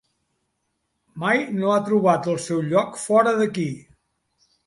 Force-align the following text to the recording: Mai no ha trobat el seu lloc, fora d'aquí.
Mai 1.23 1.43
no 1.57 1.73
ha 1.75 1.83
trobat 1.91 2.31
el 2.33 2.41
seu 2.47 2.65
lloc, 2.71 2.99
fora 3.05 3.37
d'aquí. 3.43 3.67